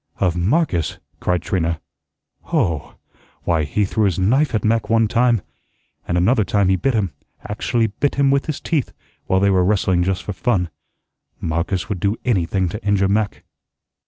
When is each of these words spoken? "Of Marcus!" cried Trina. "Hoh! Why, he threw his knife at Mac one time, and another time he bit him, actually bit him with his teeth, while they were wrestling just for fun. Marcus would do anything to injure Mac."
"Of 0.17 0.35
Marcus!" 0.35 0.97
cried 1.19 1.43
Trina. 1.43 1.79
"Hoh! 2.45 2.95
Why, 3.43 3.65
he 3.65 3.85
threw 3.85 4.05
his 4.05 4.17
knife 4.17 4.55
at 4.55 4.65
Mac 4.65 4.89
one 4.89 5.07
time, 5.07 5.43
and 6.07 6.17
another 6.17 6.43
time 6.43 6.69
he 6.69 6.75
bit 6.75 6.95
him, 6.95 7.11
actually 7.47 7.85
bit 7.85 8.15
him 8.15 8.31
with 8.31 8.47
his 8.47 8.59
teeth, 8.59 8.93
while 9.27 9.39
they 9.39 9.51
were 9.51 9.63
wrestling 9.63 10.01
just 10.01 10.23
for 10.23 10.33
fun. 10.33 10.71
Marcus 11.39 11.87
would 11.87 11.99
do 11.99 12.15
anything 12.25 12.67
to 12.69 12.83
injure 12.83 13.07
Mac." 13.09 13.43